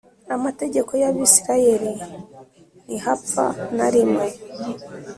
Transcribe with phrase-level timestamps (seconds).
[0.35, 1.91] Amategeko y Abisirayeli
[2.85, 3.45] ntihapfa
[3.77, 4.27] na rimwe